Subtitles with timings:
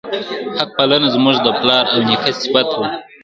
[0.57, 2.87] حق پالنه زموږ د پلار او نیکه صفت وو.